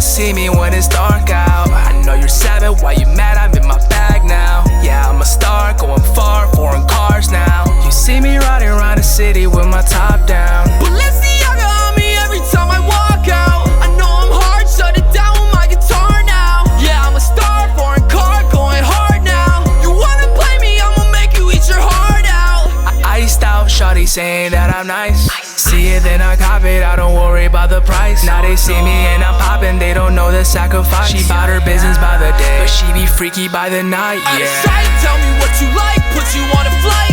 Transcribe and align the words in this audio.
see 0.00 0.32
me 0.32 0.48
when 0.50 0.72
it's 0.74 0.88
dark 0.88 1.30
out. 1.30 1.70
I 1.70 2.02
know 2.04 2.14
you're 2.14 2.28
seven, 2.28 2.72
why 2.82 2.92
you 2.92 3.06
mad? 3.06 3.36
I'm 3.38 3.52
in 3.56 3.66
my 3.66 3.78
bag 3.88 4.24
now. 4.24 4.64
Yeah, 4.82 5.08
I'm 5.08 5.20
a 5.20 5.24
star, 5.24 5.74
going 5.78 6.02
far, 6.14 6.48
foreign 6.54 6.86
cars 6.86 7.30
now. 7.30 7.64
You 7.84 7.90
see 7.92 8.20
me 8.20 8.36
riding 8.38 8.68
around 8.68 8.98
the 8.98 9.02
city 9.02 9.46
with 9.46 9.66
my 9.66 9.82
top 9.82 10.26
down. 10.26 10.66
Balenciaga 10.80 11.66
on 11.88 11.96
me 11.96 12.14
every 12.24 12.40
time 12.52 12.70
I 12.70 12.80
walk 12.80 13.28
out. 13.28 13.66
I 13.82 13.88
know 13.96 14.08
I'm 14.08 14.32
hard, 14.32 14.68
shut 14.68 14.96
it 14.98 15.08
down 15.12 15.32
with 15.40 15.52
my 15.54 15.66
guitar 15.66 16.22
now. 16.24 16.64
Yeah, 16.82 17.00
I'm 17.06 17.16
a 17.16 17.20
star, 17.20 17.68
foreign 17.76 18.08
car, 18.08 18.42
going 18.50 18.82
hard 18.84 19.22
now. 19.24 19.64
You 19.82 19.90
wanna 19.90 20.28
play 20.36 20.58
me, 20.60 20.80
I'ma 20.80 21.10
make 21.12 21.36
you 21.38 21.50
eat 21.50 21.66
your 21.68 21.80
heart 21.80 22.26
out. 22.28 22.68
I- 23.04 23.20
Iced 23.22 23.42
out, 23.42 23.68
shawty 23.68 24.06
saying 24.08 24.52
that 24.52 24.74
I'm 24.74 24.86
nice. 24.86 25.43
See 25.74 25.88
it, 25.88 26.04
then 26.04 26.22
I 26.22 26.36
cop 26.36 26.62
it. 26.62 26.84
I 26.84 26.94
don't 26.94 27.14
worry 27.14 27.46
about 27.46 27.68
the 27.68 27.80
price. 27.80 28.24
Now 28.24 28.42
they 28.42 28.54
see 28.54 28.78
me 28.78 29.10
and 29.10 29.24
I'm 29.24 29.34
popping, 29.40 29.80
they 29.80 29.92
don't 29.92 30.14
know 30.14 30.30
the 30.30 30.44
sacrifice. 30.44 31.10
She 31.10 31.26
bought 31.26 31.48
her 31.48 31.58
business 31.66 31.98
by 31.98 32.16
the 32.16 32.30
day, 32.38 32.62
but 32.62 32.70
she 32.70 32.86
be 32.92 33.06
freaky 33.06 33.48
by 33.48 33.68
the 33.68 33.82
night. 33.82 34.22
Out 34.22 34.40
of 34.40 34.48
sight, 34.62 34.86
tell 35.02 35.18
me 35.18 35.30
what 35.42 35.50
you 35.58 35.66
like, 35.74 35.98
put 36.14 36.30
you 36.30 36.46
on 36.54 36.66
a 36.70 36.74
flight. 36.80 37.03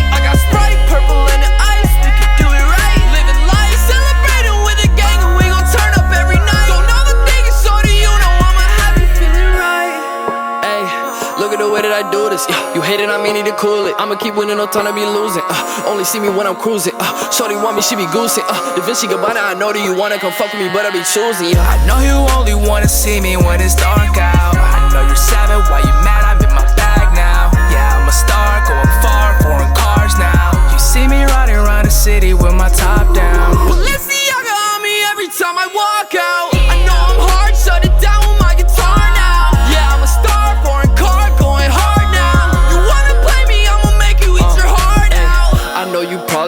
Look 11.52 11.60
at 11.60 11.68
the 11.68 11.72
way 11.72 11.84
that 11.84 11.92
I 11.92 12.08
do 12.08 12.32
this. 12.32 12.48
Yeah, 12.48 12.76
you 12.76 12.82
hate 12.82 13.04
it, 13.04 13.12
I 13.12 13.20
mean 13.20 13.36
need 13.36 13.44
to 13.52 13.56
cool 13.60 13.84
it. 13.88 13.96
I'ma 14.00 14.16
keep 14.16 14.40
winning, 14.40 14.56
no 14.56 14.68
time 14.72 14.88
to 14.88 14.96
be 14.96 15.04
losing. 15.04 15.44
Uh, 15.44 15.92
only 15.92 16.08
see 16.08 16.20
me 16.20 16.32
when 16.32 16.48
I'm 16.48 16.56
cruising. 16.56 16.96
Uh, 16.96 17.12
Shorty 17.32 17.60
want 17.60 17.76
me, 17.76 17.84
she 17.84 18.00
be 18.00 18.08
goosing. 18.16 18.48
Uh, 18.48 18.76
Da 18.76 18.82
Vinci 18.88 19.08
Gabbana, 19.12 19.44
I 19.44 19.54
know 19.60 19.76
that 19.76 19.84
you 19.84 19.92
wanna 19.92 20.16
come 20.16 20.32
fuck 20.32 20.56
with 20.56 20.64
me, 20.64 20.72
but 20.72 20.88
I 20.88 20.96
be 20.96 21.04
choosing. 21.04 21.52
Yeah. 21.52 21.60
I 21.68 21.76
know 21.84 22.00
you 22.00 22.16
only 22.40 22.56
wanna 22.56 22.88
see 22.88 23.20
me 23.20 23.36
when 23.36 23.60
it's 23.60 23.76
dark 23.76 24.16
out. 24.16 24.56
I 24.56 24.88
know 24.96 25.04
you're 25.04 25.20
seven, 25.20 25.60
why 25.68 25.84
you 25.84 25.94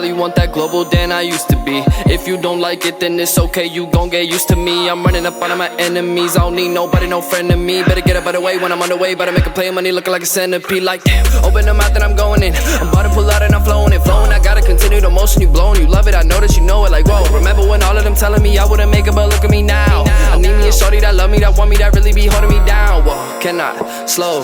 probably 0.04 0.20
want 0.20 0.36
that 0.36 0.52
Global 0.52 0.84
Dan 0.84 1.10
I 1.10 1.22
used 1.22 1.48
to 1.48 1.56
be. 1.64 1.82
If 2.12 2.28
you 2.28 2.36
don't 2.36 2.60
like 2.60 2.84
it, 2.84 3.00
then 3.00 3.18
it's 3.18 3.38
okay, 3.38 3.64
you 3.64 3.86
gon' 3.86 4.10
get 4.10 4.28
used 4.28 4.48
to 4.48 4.56
me. 4.56 4.90
I'm 4.90 5.02
running 5.02 5.24
up 5.24 5.40
on 5.40 5.56
my 5.56 5.70
enemies. 5.76 6.36
I 6.36 6.40
don't 6.40 6.56
need 6.56 6.68
nobody, 6.68 7.06
no 7.06 7.22
friend 7.22 7.50
of 7.50 7.58
me. 7.58 7.82
Better 7.84 8.02
get 8.02 8.16
up 8.16 8.26
out 8.26 8.34
of 8.34 8.40
the 8.40 8.40
way 8.42 8.58
when 8.58 8.70
I'm 8.70 8.82
on 8.82 8.90
the 8.90 8.96
way. 8.96 9.14
Better 9.14 9.32
make 9.32 9.46
a 9.46 9.50
play, 9.50 9.70
money 9.70 9.92
looking 9.92 10.12
like 10.12 10.22
a 10.22 10.26
centipede. 10.26 10.82
Like, 10.82 11.04
damn, 11.04 11.24
open 11.42 11.64
the 11.64 11.72
mouth 11.72 11.94
and 11.94 12.04
I'm 12.04 12.16
going 12.16 12.42
in. 12.42 12.52
I'm 12.54 12.88
about 12.88 13.04
to 13.04 13.08
pull 13.14 13.30
out 13.30 13.42
and 13.42 13.54
I'm 13.54 13.64
flowing 13.64 13.94
it. 13.94 14.02
Flowing, 14.02 14.30
I 14.30 14.40
gotta 14.40 14.60
continue 14.60 15.00
the 15.00 15.08
motion. 15.08 15.40
You 15.40 15.48
blowing, 15.48 15.80
you 15.80 15.86
love 15.86 16.06
it. 16.06 16.14
I 16.14 16.22
know 16.22 16.38
that 16.38 16.54
you 16.54 16.62
know 16.62 16.84
it. 16.84 16.90
Like, 16.90 17.06
whoa, 17.06 17.24
remember 17.32 17.66
when 17.66 17.82
all 17.82 17.96
of 17.96 18.04
them 18.04 18.14
telling 18.14 18.42
me 18.42 18.58
I 18.58 18.66
wouldn't 18.66 18.90
make 18.90 19.06
it, 19.06 19.14
but 19.14 19.30
look 19.30 19.42
at 19.42 19.50
me 19.50 19.62
now. 19.62 20.04
I 20.32 20.36
need 20.36 20.54
me 20.58 20.68
a 20.68 20.72
shorty 20.72 21.00
that 21.00 21.14
love 21.14 21.30
me, 21.30 21.38
that 21.38 21.56
want 21.56 21.70
me, 21.70 21.76
that 21.76 21.94
really 21.94 22.12
be 22.12 22.26
holding 22.26 22.50
me 22.50 22.60
down. 22.66 23.04
Whoa, 23.04 23.40
cannot 23.40 24.10
slow, 24.10 24.42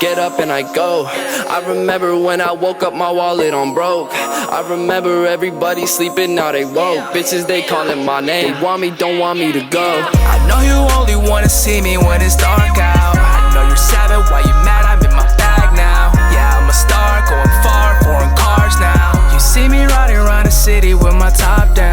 get 0.00 0.18
up 0.18 0.38
and 0.40 0.50
I 0.50 0.62
go. 0.72 1.04
I 1.06 1.62
remember 1.68 2.16
when 2.16 2.40
I 2.40 2.52
woke 2.52 2.82
up, 2.82 2.94
my 2.94 3.10
wallet 3.10 3.52
on 3.52 3.74
broke. 3.74 4.08
I 4.12 4.60
remember 4.68 5.01
everybody 5.10 5.86
sleeping, 5.86 6.34
now 6.34 6.52
they 6.52 6.64
woke. 6.64 7.12
Bitches, 7.12 7.46
they 7.46 7.62
calling 7.62 8.04
my 8.04 8.20
name. 8.20 8.54
They 8.54 8.62
want 8.62 8.80
me, 8.80 8.90
don't 8.90 9.18
want 9.18 9.38
me 9.38 9.52
to 9.52 9.62
go. 9.68 10.02
I 10.12 10.38
know 10.46 10.60
you 10.60 10.78
only 10.96 11.16
wanna 11.28 11.48
see 11.48 11.80
me 11.80 11.98
when 11.98 12.22
it's 12.22 12.36
dark 12.36 12.78
out. 12.78 13.16
I 13.18 13.52
know 13.54 13.66
you're 13.66 13.76
seven, 13.76 14.20
why 14.30 14.40
you 14.40 14.54
mad? 14.64 14.84
I'm 14.86 15.00
in 15.04 15.14
my 15.16 15.26
bag 15.36 15.74
now. 15.74 16.12
Yeah, 16.32 16.58
I'm 16.58 16.68
a 16.68 16.72
star, 16.72 17.20
going 17.28 17.54
far, 17.62 18.02
foreign 18.04 18.34
cars 18.36 18.78
now. 18.80 19.32
You 19.32 19.40
see 19.40 19.68
me 19.68 19.84
riding 19.84 20.16
around 20.16 20.46
the 20.46 20.52
city 20.52 20.94
with 20.94 21.14
my 21.14 21.30
top 21.30 21.74
down. 21.74 21.91